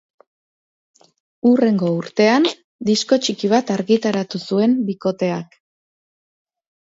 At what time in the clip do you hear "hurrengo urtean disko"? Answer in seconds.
1.49-3.19